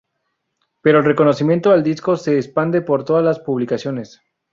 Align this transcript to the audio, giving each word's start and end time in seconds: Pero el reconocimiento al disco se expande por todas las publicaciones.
Pero 0.81 0.97
el 0.97 1.05
reconocimiento 1.05 1.69
al 1.69 1.83
disco 1.83 2.15
se 2.17 2.35
expande 2.37 2.81
por 2.81 3.05
todas 3.05 3.23
las 3.23 3.37
publicaciones. 3.37 4.19